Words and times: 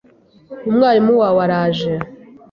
Umwami 0.69 1.11
wawe 1.21 1.39
araje 1.47 1.93